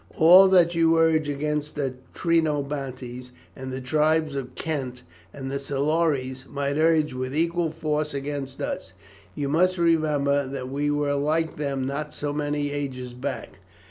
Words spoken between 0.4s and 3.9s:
that you urge against the Trinobantes and the